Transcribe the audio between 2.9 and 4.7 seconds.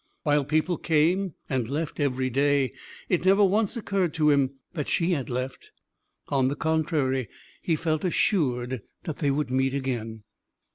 it never once occurred to him